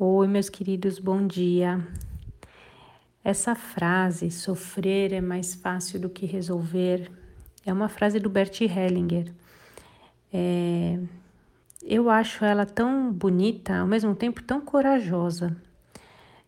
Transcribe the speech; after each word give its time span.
Oi, 0.00 0.28
meus 0.28 0.48
queridos, 0.48 1.00
bom 1.00 1.26
dia. 1.26 1.84
Essa 3.24 3.56
frase, 3.56 4.30
sofrer 4.30 5.12
é 5.12 5.20
mais 5.20 5.56
fácil 5.56 5.98
do 5.98 6.08
que 6.08 6.24
resolver, 6.24 7.10
é 7.66 7.72
uma 7.72 7.88
frase 7.88 8.20
do 8.20 8.30
Bert 8.30 8.60
Hellinger. 8.60 9.34
É, 10.32 11.00
eu 11.82 12.08
acho 12.08 12.44
ela 12.44 12.64
tão 12.64 13.12
bonita, 13.12 13.76
ao 13.76 13.88
mesmo 13.88 14.14
tempo 14.14 14.40
tão 14.40 14.60
corajosa, 14.60 15.56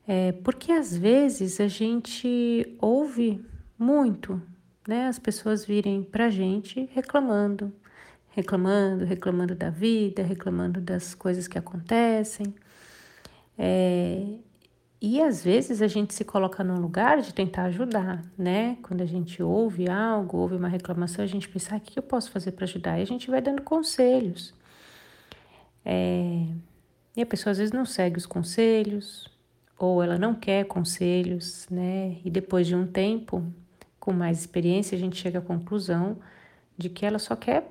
é, 0.07 0.31
porque 0.31 0.71
às 0.71 0.97
vezes 0.97 1.59
a 1.59 1.67
gente 1.67 2.77
ouve 2.81 3.45
muito, 3.77 4.41
né? 4.87 5.09
As 5.09 5.19
pessoas 5.19 5.65
virem 5.65 6.05
pra 6.05 6.31
gente 6.31 6.89
reclamando, 6.95 7.73
reclamando, 8.29 9.05
reclamando 9.05 9.57
da 9.57 9.71
vida, 9.71 10.23
reclamando 10.23 10.81
das 10.81 11.17
coisas 11.17 11.49
que 11.49 11.59
acontecem. 11.59 12.55
É, 13.63 14.39
e 15.03 15.21
às 15.23 15.45
vezes 15.45 15.83
a 15.83 15.87
gente 15.87 16.15
se 16.15 16.25
coloca 16.25 16.65
num 16.65 16.81
lugar 16.81 17.21
de 17.21 17.35
tentar 17.35 17.65
ajudar, 17.65 18.25
né? 18.37 18.79
Quando 18.83 19.03
a 19.03 19.07
gente 19.07 19.43
ouve 19.43 19.87
algo, 19.89 20.39
ouve 20.39 20.57
uma 20.57 20.69
reclamação, 20.69 21.23
a 21.23 21.29
gente 21.29 21.47
pensa, 21.47 21.75
ah, 21.75 21.79
o 21.79 21.81
que 21.81 21.99
eu 21.99 22.03
posso 22.03 22.31
fazer 22.31 22.53
para 22.53 22.65
ajudar? 22.65 22.99
E 22.99 23.03
a 23.03 23.07
gente 23.07 23.31
vai 23.31 23.43
dando 23.43 23.61
conselhos. 23.61 24.55
É, 25.85 26.47
e 27.17 27.21
a 27.23 27.27
pessoa 27.27 27.53
às 27.53 27.59
vezes 27.59 27.73
não 27.73 27.85
segue 27.85 28.17
os 28.17 28.27
conselhos, 28.27 29.29
ou 29.79 30.03
ela 30.03 30.19
não 30.19 30.35
quer 30.35 30.65
conselhos, 30.65 31.67
né? 31.71 32.19
E 32.25 32.31
depois 32.31 32.67
de 32.67 32.75
um 32.75 32.87
tempo, 32.87 33.45
com 33.99 34.13
mais 34.13 34.41
experiência, 34.41 34.97
a 34.97 34.99
gente 34.99 35.17
chega 35.17 35.39
à 35.39 35.43
conclusão 35.43 36.19
de 36.79 36.89
que 36.89 37.05
ela 37.05 37.19
só 37.19 37.37
quer 37.37 37.71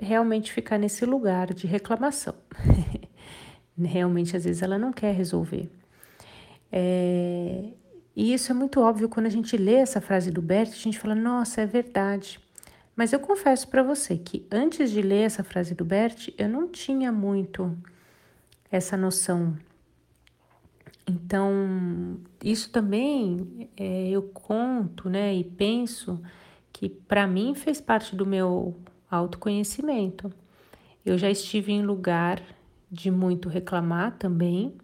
realmente 0.00 0.52
ficar 0.52 0.78
nesse 0.78 1.04
lugar 1.04 1.54
de 1.54 1.66
reclamação. 1.66 2.34
Realmente, 3.86 4.36
às 4.36 4.44
vezes, 4.44 4.62
ela 4.62 4.78
não 4.78 4.92
quer 4.92 5.14
resolver. 5.14 5.68
É, 6.70 7.68
e 8.16 8.32
isso 8.32 8.52
é 8.52 8.54
muito 8.54 8.80
óbvio 8.80 9.08
quando 9.08 9.26
a 9.26 9.30
gente 9.30 9.56
lê 9.56 9.74
essa 9.74 10.00
frase 10.00 10.30
do 10.30 10.42
Bert, 10.42 10.70
a 10.70 10.76
gente 10.76 10.98
fala, 10.98 11.14
nossa, 11.14 11.60
é 11.60 11.66
verdade. 11.66 12.40
Mas 12.94 13.12
eu 13.12 13.20
confesso 13.20 13.68
para 13.68 13.82
você 13.82 14.16
que 14.16 14.46
antes 14.50 14.90
de 14.90 15.00
ler 15.00 15.22
essa 15.22 15.42
frase 15.42 15.74
do 15.74 15.84
Bert, 15.84 16.28
eu 16.36 16.48
não 16.48 16.68
tinha 16.68 17.10
muito 17.10 17.76
essa 18.70 18.96
noção. 18.96 19.56
Então, 21.08 22.20
isso 22.44 22.70
também 22.70 23.70
é, 23.76 24.08
eu 24.10 24.22
conto, 24.22 25.08
né, 25.08 25.34
e 25.34 25.42
penso 25.42 26.20
que 26.72 26.88
para 26.88 27.26
mim 27.26 27.54
fez 27.54 27.80
parte 27.80 28.14
do 28.14 28.24
meu 28.26 28.76
autoconhecimento. 29.10 30.32
Eu 31.04 31.18
já 31.18 31.30
estive 31.30 31.72
em 31.72 31.82
lugar 31.82 32.40
de 32.92 33.10
muito 33.10 33.48
reclamar 33.48 34.18
também. 34.18 34.74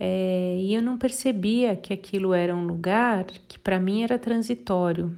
É, 0.00 0.58
e 0.60 0.74
eu 0.74 0.82
não 0.82 0.98
percebia 0.98 1.76
que 1.76 1.92
aquilo 1.92 2.34
era 2.34 2.54
um 2.54 2.66
lugar 2.66 3.24
que 3.46 3.58
para 3.58 3.78
mim 3.78 4.02
era 4.02 4.18
transitório. 4.18 5.16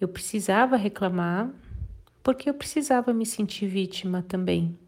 Eu 0.00 0.08
precisava 0.08 0.76
reclamar 0.76 1.50
porque 2.22 2.48
eu 2.48 2.54
precisava 2.54 3.12
me 3.12 3.26
sentir 3.26 3.66
vítima 3.66 4.24
também. 4.26 4.78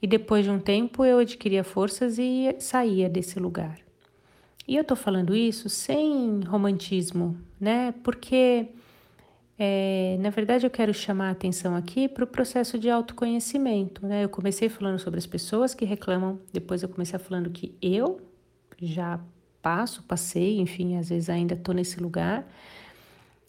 E 0.00 0.06
depois 0.06 0.44
de 0.44 0.50
um 0.50 0.60
tempo 0.60 1.04
eu 1.04 1.18
adquiria 1.18 1.64
forças 1.64 2.18
e 2.18 2.54
saía 2.60 3.08
desse 3.08 3.40
lugar. 3.40 3.78
E 4.66 4.76
eu 4.76 4.84
tô 4.84 4.94
falando 4.94 5.34
isso 5.34 5.68
sem 5.68 6.40
romantismo, 6.42 7.36
né? 7.60 7.92
Porque 8.04 8.68
é, 9.64 10.16
na 10.18 10.28
verdade, 10.30 10.66
eu 10.66 10.70
quero 10.70 10.92
chamar 10.92 11.28
a 11.28 11.30
atenção 11.30 11.76
aqui 11.76 12.08
para 12.08 12.24
o 12.24 12.26
processo 12.26 12.76
de 12.76 12.90
autoconhecimento. 12.90 14.04
Né? 14.04 14.24
Eu 14.24 14.28
comecei 14.28 14.68
falando 14.68 14.98
sobre 14.98 15.18
as 15.18 15.26
pessoas 15.26 15.72
que 15.72 15.84
reclamam, 15.84 16.40
depois 16.52 16.82
eu 16.82 16.88
comecei 16.88 17.16
falando 17.16 17.48
que 17.48 17.72
eu 17.80 18.20
já 18.80 19.20
passo, 19.62 20.02
passei, 20.02 20.58
enfim, 20.58 20.96
às 20.96 21.10
vezes 21.10 21.30
ainda 21.30 21.54
estou 21.54 21.72
nesse 21.72 22.00
lugar. 22.00 22.44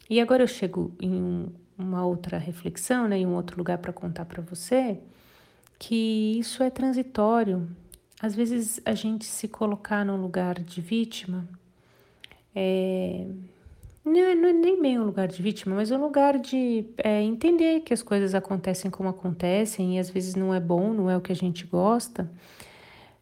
E 0.08 0.22
agora 0.22 0.43
eu 0.43 0.48
chego 0.48 0.93
em 1.02 1.48
uma 1.76 2.05
outra 2.05 2.37
reflexão, 2.37 3.08
né, 3.08 3.17
em 3.17 3.26
um 3.26 3.33
outro 3.33 3.58
lugar 3.58 3.80
para 3.80 3.92
contar 3.92 4.26
para 4.26 4.43
você 4.43 4.99
que 5.80 6.37
isso 6.37 6.61
é 6.61 6.70
transitório. 6.70 7.67
Às 8.21 8.36
vezes 8.36 8.80
a 8.86 8.93
gente 8.93 9.26
se 9.26 9.48
colocar 9.48 10.05
num 10.05 10.21
lugar 10.21 10.60
de 10.60 10.80
vítima 10.80 11.49
é, 12.54 13.26
não, 14.05 14.19
é, 14.19 14.36
não 14.36 14.49
é 14.49 14.53
nem 14.53 14.81
bem 14.81 14.99
um 14.99 15.05
lugar 15.05 15.27
de 15.30 15.41
vítima, 15.41 15.75
mas 15.75 15.89
um 15.89 15.97
lugar 15.97 16.37
de 16.37 16.86
é, 16.97 17.21
entender 17.21 17.81
que 17.81 17.93
as 17.93 18.03
coisas 18.03 18.36
acontecem 18.36 18.91
como 18.91 19.08
acontecem 19.08 19.95
e 19.95 19.99
às 19.99 20.09
vezes 20.09 20.36
não 20.36 20.53
é 20.53 20.59
bom, 20.59 20.93
não 20.93 21.09
é 21.09 21.15
o 21.15 21.21
que 21.21 21.31
a 21.31 21.36
gente 21.36 21.65
gosta. 21.65 22.30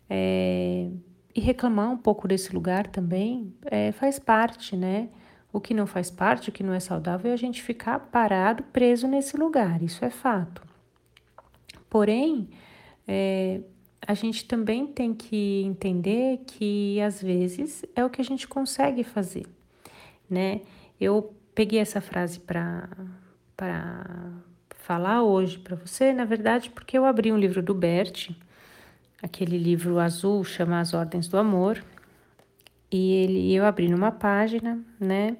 É, 0.10 0.90
e 1.36 1.40
reclamar 1.40 1.92
um 1.92 1.98
pouco 1.98 2.28
desse 2.28 2.54
lugar 2.54 2.88
também 2.88 3.54
é, 3.66 3.92
faz 3.92 4.18
parte, 4.18 4.76
né? 4.76 5.10
O 5.54 5.60
que 5.62 5.74
não 5.74 5.86
faz 5.86 6.10
parte, 6.10 6.50
o 6.50 6.52
que 6.52 6.64
não 6.64 6.74
é 6.74 6.80
saudável 6.80 7.30
é 7.30 7.34
a 7.34 7.38
gente 7.38 7.62
ficar 7.62 8.00
parado, 8.00 8.64
preso 8.64 9.08
nesse 9.08 9.38
lugar, 9.38 9.84
isso 9.84 10.04
é 10.04 10.10
fato. 10.10 10.64
Porém, 11.90 12.50
é, 13.08 13.62
a 14.08 14.14
gente 14.16 14.46
também 14.46 14.88
tem 14.88 15.14
que 15.14 15.62
entender 15.64 16.40
que 16.48 17.00
às 17.02 17.22
vezes 17.22 17.86
é 17.96 18.04
o 18.04 18.10
que 18.10 18.22
a 18.22 18.26
gente 18.26 18.48
consegue 18.48 19.04
fazer 19.04 19.46
né? 20.32 20.62
Eu 21.00 21.36
peguei 21.54 21.80
essa 21.80 22.00
frase 22.00 22.40
para 22.40 22.88
falar 24.78 25.24
hoje 25.24 25.60
para 25.60 25.76
você, 25.76 26.14
na 26.14 26.26
verdade, 26.26 26.70
porque 26.70 26.98
eu 26.98 27.06
abri 27.06 27.32
um 27.32 27.38
livro 27.38 27.62
do 27.62 27.74
Bert, 27.74 28.32
aquele 29.22 29.58
livro 29.58 30.00
azul 30.00 30.44
chama 30.44 30.80
As 30.80 30.94
Ordens 30.94 31.28
do 31.28 31.38
Amor, 31.38 31.84
e 32.92 33.14
ele 33.14 33.54
eu 33.54 33.66
abri 33.66 33.88
numa 33.88 34.12
página, 34.12 34.80
né? 35.00 35.38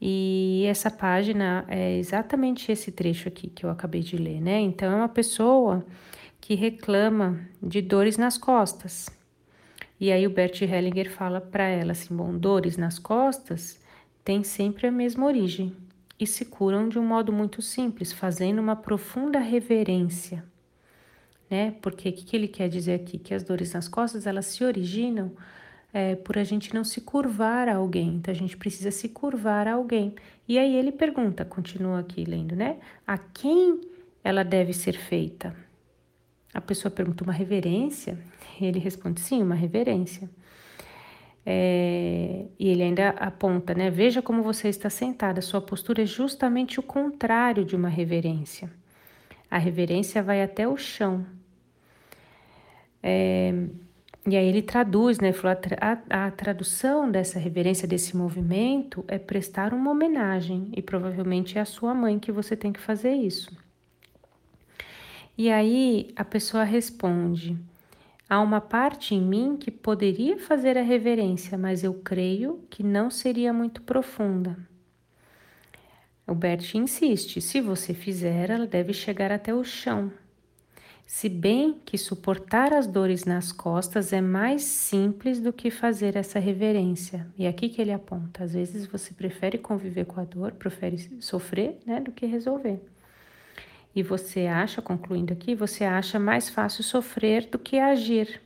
E 0.00 0.64
essa 0.66 0.90
página 0.90 1.64
é 1.68 1.96
exatamente 1.96 2.70
esse 2.70 2.90
trecho 2.92 3.28
aqui 3.28 3.48
que 3.48 3.64
eu 3.64 3.70
acabei 3.70 4.02
de 4.02 4.16
ler, 4.16 4.40
né? 4.40 4.60
Então 4.60 4.92
é 4.92 4.96
uma 4.96 5.08
pessoa 5.08 5.84
que 6.40 6.54
reclama 6.54 7.40
de 7.62 7.80
dores 7.80 8.18
nas 8.18 8.36
costas. 8.36 9.08
E 9.98 10.12
aí 10.12 10.26
o 10.26 10.30
Bert 10.30 10.60
Hellinger 10.60 11.10
fala 11.10 11.40
para 11.40 11.64
ela 11.64 11.92
assim, 11.92 12.14
bom, 12.14 12.36
dores 12.36 12.76
nas 12.76 12.98
costas 12.98 13.80
têm 14.24 14.42
sempre 14.42 14.86
a 14.86 14.90
mesma 14.90 15.26
origem 15.26 15.76
e 16.18 16.26
se 16.26 16.44
curam 16.44 16.88
de 16.88 16.98
um 16.98 17.06
modo 17.06 17.32
muito 17.32 17.60
simples, 17.60 18.12
fazendo 18.12 18.60
uma 18.60 18.76
profunda 18.76 19.38
reverência. 19.38 20.44
Né? 21.50 21.74
Porque 21.82 22.08
o 22.08 22.12
que, 22.12 22.24
que 22.24 22.36
ele 22.36 22.48
quer 22.48 22.68
dizer 22.68 22.94
aqui? 22.94 23.18
Que 23.18 23.34
as 23.34 23.42
dores 23.42 23.72
nas 23.72 23.88
costas 23.88 24.26
elas 24.26 24.46
se 24.46 24.64
originam 24.64 25.32
é, 25.92 26.16
por 26.16 26.38
a 26.38 26.44
gente 26.44 26.74
não 26.74 26.82
se 26.82 27.00
curvar 27.00 27.68
a 27.68 27.76
alguém. 27.76 28.14
Então 28.16 28.32
a 28.32 28.36
gente 28.36 28.56
precisa 28.56 28.90
se 28.90 29.08
curvar 29.08 29.68
a 29.68 29.74
alguém. 29.74 30.14
E 30.48 30.58
aí 30.58 30.74
ele 30.74 30.90
pergunta, 30.90 31.44
continua 31.44 32.00
aqui 32.00 32.24
lendo, 32.24 32.56
né? 32.56 32.78
A 33.06 33.16
quem 33.18 33.80
ela 34.22 34.42
deve 34.42 34.72
ser 34.72 34.94
feita? 34.94 35.54
A 36.52 36.60
pessoa 36.60 36.90
pergunta 36.90 37.24
uma 37.24 37.32
reverência? 37.32 38.18
Ele 38.60 38.78
responde 38.78 39.20
sim, 39.20 39.42
uma 39.42 39.54
reverência. 39.54 40.30
É, 41.46 42.46
e 42.58 42.68
ele 42.68 42.82
ainda 42.82 43.10
aponta, 43.10 43.74
né? 43.74 43.90
Veja 43.90 44.22
como 44.22 44.42
você 44.42 44.68
está 44.68 44.88
sentada, 44.88 45.42
sua 45.42 45.60
postura 45.60 46.02
é 46.02 46.06
justamente 46.06 46.80
o 46.80 46.82
contrário 46.82 47.64
de 47.64 47.76
uma 47.76 47.88
reverência. 47.88 48.70
A 49.50 49.58
reverência 49.58 50.22
vai 50.22 50.42
até 50.42 50.66
o 50.66 50.76
chão. 50.76 51.26
É, 53.02 53.52
e 54.26 54.36
aí 54.36 54.46
ele 54.46 54.62
traduz, 54.62 55.18
né? 55.18 55.32
A, 55.80 56.26
a, 56.26 56.30
tradução 56.30 57.10
dessa 57.10 57.38
reverência, 57.38 57.86
desse 57.86 58.16
movimento, 58.16 59.04
é 59.06 59.18
prestar 59.18 59.74
uma 59.74 59.90
homenagem, 59.90 60.70
e 60.74 60.80
provavelmente 60.80 61.58
é 61.58 61.60
a 61.60 61.66
sua 61.66 61.94
mãe 61.94 62.18
que 62.18 62.32
você 62.32 62.56
tem 62.56 62.72
que 62.72 62.80
fazer 62.80 63.12
isso. 63.12 63.54
E 65.36 65.50
aí 65.50 66.10
a 66.16 66.24
pessoa 66.24 66.64
responde. 66.64 67.58
Há 68.28 68.40
uma 68.40 68.60
parte 68.60 69.14
em 69.14 69.20
mim 69.20 69.56
que 69.56 69.70
poderia 69.70 70.38
fazer 70.38 70.78
a 70.78 70.82
reverência, 70.82 71.58
mas 71.58 71.84
eu 71.84 71.94
creio 71.94 72.64
que 72.70 72.82
não 72.82 73.10
seria 73.10 73.52
muito 73.52 73.82
profunda. 73.82 74.56
O 76.26 76.34
Bert 76.34 76.74
insiste: 76.74 77.40
se 77.40 77.60
você 77.60 77.92
fizer, 77.92 78.48
ela 78.48 78.66
deve 78.66 78.94
chegar 78.94 79.30
até 79.30 79.54
o 79.54 79.62
chão. 79.62 80.10
Se 81.06 81.28
bem 81.28 81.78
que 81.84 81.98
suportar 81.98 82.72
as 82.72 82.86
dores 82.86 83.26
nas 83.26 83.52
costas 83.52 84.10
é 84.10 84.22
mais 84.22 84.62
simples 84.62 85.38
do 85.38 85.52
que 85.52 85.70
fazer 85.70 86.16
essa 86.16 86.38
reverência. 86.38 87.26
E 87.36 87.44
é 87.44 87.48
aqui 87.48 87.68
que 87.68 87.82
ele 87.82 87.92
aponta: 87.92 88.44
às 88.44 88.54
vezes 88.54 88.86
você 88.86 89.12
prefere 89.12 89.58
conviver 89.58 90.06
com 90.06 90.18
a 90.18 90.24
dor, 90.24 90.52
prefere 90.52 90.98
sofrer, 91.20 91.78
né, 91.84 92.00
do 92.00 92.10
que 92.10 92.24
resolver. 92.24 92.80
E 93.94 94.02
você 94.02 94.46
acha, 94.46 94.82
concluindo 94.82 95.32
aqui, 95.32 95.54
você 95.54 95.84
acha 95.84 96.18
mais 96.18 96.48
fácil 96.50 96.82
sofrer 96.82 97.46
do 97.46 97.58
que 97.58 97.78
agir. 97.78 98.42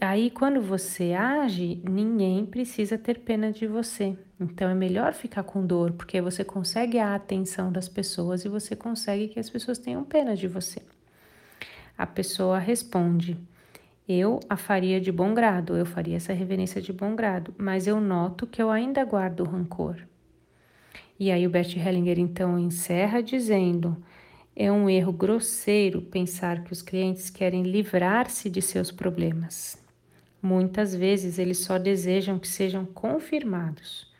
Aí, 0.00 0.30
quando 0.30 0.60
você 0.60 1.12
age, 1.14 1.80
ninguém 1.88 2.44
precisa 2.44 2.98
ter 2.98 3.20
pena 3.20 3.52
de 3.52 3.66
você. 3.66 4.18
Então, 4.40 4.68
é 4.68 4.74
melhor 4.74 5.14
ficar 5.14 5.44
com 5.44 5.64
dor, 5.64 5.92
porque 5.92 6.20
você 6.20 6.44
consegue 6.44 6.98
a 6.98 7.14
atenção 7.14 7.70
das 7.72 7.88
pessoas 7.88 8.44
e 8.44 8.48
você 8.48 8.74
consegue 8.74 9.28
que 9.28 9.38
as 9.38 9.48
pessoas 9.48 9.78
tenham 9.78 10.04
pena 10.04 10.34
de 10.36 10.48
você. 10.48 10.82
a 11.96 12.06
pessoa 12.06 12.58
responde: 12.58 13.38
Eu 14.08 14.40
a 14.48 14.56
faria 14.56 15.00
de 15.00 15.12
bom 15.12 15.34
grado, 15.34 15.76
eu 15.76 15.86
faria 15.86 16.16
essa 16.16 16.32
reverência 16.32 16.82
de 16.82 16.92
bom 16.92 17.14
grado, 17.16 17.54
mas 17.58 17.86
eu 17.86 18.00
noto 18.00 18.46
que 18.46 18.60
eu 18.62 18.70
ainda 18.70 19.04
guardo 19.04 19.44
rancor. 19.44 19.96
E 21.18 21.30
aí 21.30 21.46
o 21.46 21.50
Bert 21.50 21.76
Hellinger 21.76 22.18
então 22.18 22.58
encerra 22.58 23.22
dizendo: 23.22 23.96
é 24.54 24.70
um 24.70 24.88
erro 24.88 25.12
grosseiro 25.12 26.02
pensar 26.02 26.62
que 26.64 26.72
os 26.72 26.82
clientes 26.82 27.30
querem 27.30 27.62
livrar-se 27.62 28.50
de 28.50 28.60
seus 28.60 28.90
problemas. 28.90 29.78
Muitas 30.42 30.94
vezes 30.94 31.38
eles 31.38 31.58
só 31.58 31.78
desejam 31.78 32.38
que 32.38 32.48
sejam 32.48 32.84
confirmados. 32.84 34.10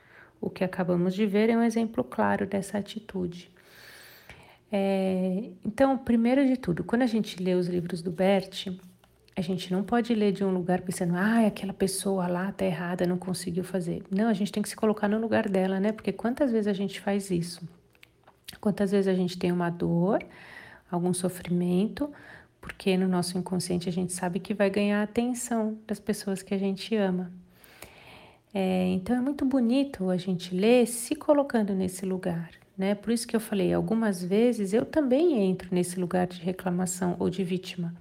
O 0.40 0.48
que 0.48 0.64
acabamos 0.64 1.14
de 1.14 1.26
ver 1.26 1.50
é 1.50 1.56
um 1.56 1.62
exemplo 1.62 2.02
claro 2.02 2.46
dessa 2.46 2.78
atitude. 2.78 3.50
É, 4.70 5.50
então, 5.64 5.98
primeiro 5.98 6.46
de 6.46 6.56
tudo, 6.56 6.82
quando 6.82 7.02
a 7.02 7.06
gente 7.06 7.42
lê 7.42 7.54
os 7.54 7.66
livros 7.66 8.00
do 8.00 8.10
Bert, 8.10 8.68
a 9.34 9.40
gente 9.40 9.72
não 9.72 9.82
pode 9.82 10.14
ler 10.14 10.32
de 10.32 10.44
um 10.44 10.50
lugar 10.52 10.82
pensando, 10.82 11.14
ah, 11.16 11.46
aquela 11.46 11.72
pessoa 11.72 12.26
lá 12.26 12.52
tá 12.52 12.64
errada, 12.64 13.06
não 13.06 13.16
conseguiu 13.16 13.64
fazer. 13.64 14.02
Não, 14.10 14.28
a 14.28 14.32
gente 14.32 14.52
tem 14.52 14.62
que 14.62 14.68
se 14.68 14.76
colocar 14.76 15.08
no 15.08 15.18
lugar 15.18 15.48
dela, 15.48 15.80
né? 15.80 15.92
Porque 15.92 16.12
quantas 16.12 16.52
vezes 16.52 16.66
a 16.66 16.72
gente 16.72 17.00
faz 17.00 17.30
isso? 17.30 17.66
Quantas 18.60 18.90
vezes 18.90 19.08
a 19.08 19.14
gente 19.14 19.38
tem 19.38 19.50
uma 19.50 19.70
dor, 19.70 20.22
algum 20.90 21.14
sofrimento, 21.14 22.12
porque 22.60 22.96
no 22.96 23.08
nosso 23.08 23.38
inconsciente 23.38 23.88
a 23.88 23.92
gente 23.92 24.12
sabe 24.12 24.38
que 24.38 24.52
vai 24.52 24.68
ganhar 24.68 25.00
a 25.00 25.04
atenção 25.04 25.78
das 25.86 25.98
pessoas 25.98 26.42
que 26.42 26.54
a 26.54 26.58
gente 26.58 26.94
ama. 26.94 27.32
É, 28.54 28.86
então 28.88 29.16
é 29.16 29.20
muito 29.20 29.44
bonito 29.44 30.10
a 30.10 30.16
gente 30.16 30.54
ler 30.54 30.86
se 30.86 31.14
colocando 31.14 31.72
nesse 31.74 32.04
lugar 32.04 32.50
né? 32.76 32.94
Por 32.94 33.12
isso 33.12 33.26
que 33.26 33.36
eu 33.36 33.40
falei, 33.40 33.72
algumas 33.72 34.22
vezes 34.22 34.72
eu 34.72 34.84
também 34.84 35.42
entro 35.42 35.68
nesse 35.70 35.98
lugar 36.00 36.26
de 36.26 36.40
reclamação 36.40 37.16
ou 37.18 37.28
de 37.28 37.44
vítima. 37.44 37.94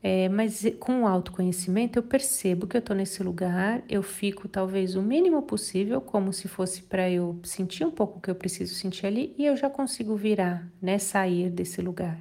É, 0.00 0.28
mas 0.28 0.64
com 0.78 1.02
o 1.02 1.06
autoconhecimento 1.08 1.98
eu 1.98 2.02
percebo 2.04 2.68
que 2.68 2.76
eu 2.76 2.78
estou 2.78 2.94
nesse 2.94 3.20
lugar, 3.22 3.82
eu 3.88 4.00
fico 4.02 4.46
talvez 4.46 4.94
o 4.94 5.02
mínimo 5.02 5.42
possível, 5.42 6.00
como 6.00 6.32
se 6.32 6.46
fosse 6.46 6.82
para 6.82 7.10
eu 7.10 7.38
sentir 7.42 7.84
um 7.84 7.90
pouco 7.90 8.18
o 8.18 8.20
que 8.20 8.30
eu 8.30 8.34
preciso 8.34 8.74
sentir 8.74 9.06
ali, 9.06 9.34
e 9.36 9.44
eu 9.44 9.56
já 9.56 9.68
consigo 9.68 10.14
virar, 10.14 10.66
né? 10.80 10.98
Sair 10.98 11.50
desse 11.50 11.82
lugar. 11.82 12.18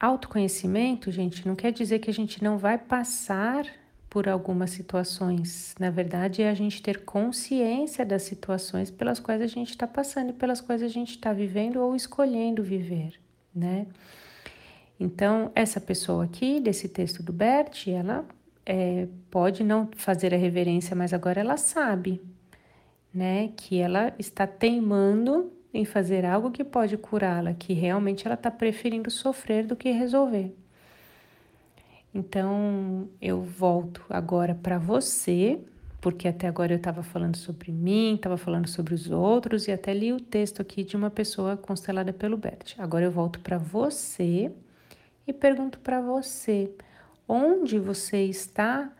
Autoconhecimento, 0.00 1.10
gente, 1.10 1.46
não 1.46 1.54
quer 1.54 1.72
dizer 1.72 1.98
que 1.98 2.08
a 2.08 2.14
gente 2.14 2.42
não 2.42 2.56
vai 2.56 2.78
passar 2.78 3.66
por 4.08 4.28
algumas 4.28 4.70
situações. 4.70 5.74
Na 5.78 5.90
verdade, 5.90 6.40
é 6.40 6.48
a 6.48 6.54
gente 6.54 6.82
ter 6.82 7.04
consciência 7.04 8.06
das 8.06 8.22
situações 8.22 8.90
pelas 8.90 9.20
quais 9.20 9.42
a 9.42 9.46
gente 9.46 9.70
está 9.70 9.86
passando 9.86 10.30
e 10.30 10.32
pelas 10.32 10.60
quais 10.60 10.82
a 10.82 10.88
gente 10.88 11.10
está 11.10 11.32
vivendo 11.32 11.80
ou 11.80 11.94
escolhendo 11.94 12.62
viver, 12.62 13.14
né? 13.54 13.86
Então, 15.00 15.52
essa 15.54 15.80
pessoa 15.80 16.24
aqui, 16.24 16.60
desse 16.60 16.88
texto 16.88 17.22
do 17.22 17.32
Bert, 17.32 17.86
ela 17.86 18.24
é, 18.66 19.06
pode 19.30 19.62
não 19.62 19.88
fazer 19.96 20.34
a 20.34 20.36
reverência, 20.36 20.96
mas 20.96 21.14
agora 21.14 21.40
ela 21.40 21.56
sabe, 21.56 22.20
né? 23.14 23.52
Que 23.56 23.78
ela 23.78 24.12
está 24.18 24.46
teimando 24.46 25.52
em 25.72 25.84
fazer 25.84 26.24
algo 26.24 26.50
que 26.50 26.64
pode 26.64 26.96
curá-la, 26.96 27.54
que 27.54 27.72
realmente 27.72 28.26
ela 28.26 28.34
está 28.34 28.50
preferindo 28.50 29.10
sofrer 29.10 29.64
do 29.66 29.76
que 29.76 29.90
resolver. 29.90 30.54
Então 32.12 33.08
eu 33.20 33.42
volto 33.42 34.04
agora 34.10 34.54
para 34.54 34.78
você, 34.78 35.60
porque 36.00 36.26
até 36.26 36.48
agora 36.48 36.72
eu 36.72 36.78
estava 36.78 37.02
falando 37.02 37.36
sobre 37.36 37.70
mim, 37.70 38.14
estava 38.14 38.36
falando 38.36 38.66
sobre 38.66 38.94
os 38.94 39.10
outros 39.10 39.68
e 39.68 39.72
até 39.72 39.92
li 39.94 40.12
o 40.12 40.20
texto 40.20 40.60
aqui 40.60 40.82
de 40.82 40.96
uma 40.96 41.10
pessoa 41.10 41.56
constelada 41.56 42.12
pelo 42.12 42.36
Bert. 42.36 42.74
Agora 42.78 43.04
eu 43.04 43.12
volto 43.12 43.40
para 43.40 43.58
você 43.58 44.50
e 45.28 45.32
pergunto 45.32 45.78
para 45.78 46.00
você: 46.00 46.70
onde 47.28 47.78
você 47.78 48.24
está 48.24 48.90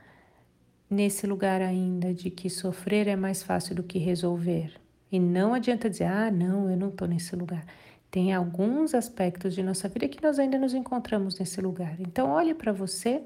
nesse 0.89 1.27
lugar 1.27 1.63
ainda 1.63 2.13
de 2.13 2.31
que 2.31 2.51
sofrer 2.51 3.09
é 3.09 3.17
mais 3.17 3.43
fácil 3.43 3.75
do 3.75 3.83
que 3.83 3.99
resolver? 3.99 4.73
E 5.11 5.19
não 5.19 5.55
adianta 5.55 5.89
dizer, 5.89 6.05
ah, 6.05 6.31
não, 6.31 6.71
eu 6.71 6.77
não 6.77 6.91
estou 6.91 7.09
nesse 7.09 7.35
lugar. 7.35 7.65
Tem 8.11 8.35
alguns 8.35 8.95
aspectos 8.95 9.55
de 9.55 9.63
nossa 9.63 9.89
vida 9.89 10.07
que 10.07 10.23
nós 10.23 10.39
ainda 10.39 10.59
nos 10.59 10.75
encontramos 10.75 11.39
nesse 11.39 11.61
lugar. 11.63 11.99
Então, 11.99 12.31
olhe 12.31 12.55
para 12.55 12.73
você 12.73 13.23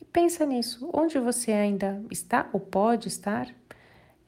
e 0.00 0.04
pensa 0.04 0.44
nisso. 0.44 0.88
Onde 0.92 1.18
você 1.20 1.52
ainda 1.52 2.02
está 2.10 2.48
ou 2.52 2.58
pode 2.58 3.06
estar 3.06 3.48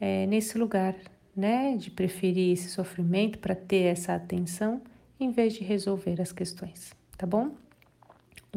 é, 0.00 0.26
nesse 0.26 0.56
lugar, 0.56 0.94
né? 1.34 1.76
De 1.76 1.90
preferir 1.90 2.52
esse 2.52 2.68
sofrimento 2.68 3.40
para 3.40 3.54
ter 3.54 3.84
essa 3.84 4.14
atenção 4.14 4.80
em 5.18 5.30
vez 5.30 5.54
de 5.54 5.64
resolver 5.64 6.20
as 6.20 6.30
questões, 6.30 6.92
tá 7.16 7.26
bom? 7.26 7.65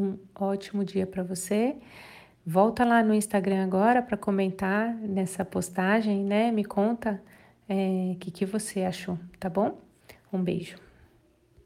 Um 0.00 0.18
ótimo 0.34 0.82
dia 0.82 1.06
para 1.06 1.22
você. 1.22 1.76
Volta 2.46 2.86
lá 2.86 3.02
no 3.02 3.12
Instagram 3.12 3.62
agora 3.62 4.00
para 4.00 4.16
comentar 4.16 4.94
nessa 4.94 5.44
postagem, 5.44 6.24
né? 6.24 6.50
Me 6.50 6.64
conta 6.64 7.22
o 7.68 7.72
é, 7.72 8.16
que, 8.18 8.30
que 8.30 8.46
você 8.46 8.82
achou, 8.82 9.18
tá 9.38 9.50
bom? 9.50 9.78
Um 10.32 10.42
beijo. 10.42 10.89